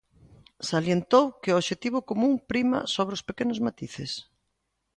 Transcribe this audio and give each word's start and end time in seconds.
Salientou 0.69 1.25
que 1.41 1.51
o 1.51 1.57
obxectivo 1.61 1.99
común 2.09 2.33
prima 2.51 2.79
sobre 2.95 3.13
os 3.17 3.25
pequenos 3.29 3.59
matices. 3.67 4.11